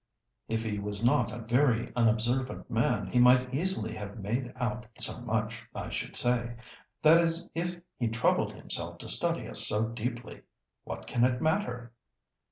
"If 0.47 0.63
he 0.63 0.79
was 0.79 1.03
not 1.03 1.31
a 1.31 1.37
very 1.43 1.93
unobservant 1.95 2.71
man 2.71 3.05
he 3.11 3.19
might 3.19 3.53
easily 3.53 3.95
have 3.97 4.17
made 4.17 4.51
out 4.55 4.87
so 4.97 5.21
much, 5.21 5.63
I 5.75 5.91
should 5.91 6.15
say; 6.15 6.55
that 7.03 7.21
is 7.21 7.47
if 7.53 7.79
he 7.99 8.07
troubled 8.07 8.53
himself 8.53 8.97
to 8.97 9.07
study 9.07 9.47
us 9.47 9.67
so 9.67 9.89
deeply. 9.89 10.41
What 10.85 11.05
can 11.05 11.23
it 11.23 11.39
matter?" 11.39 11.93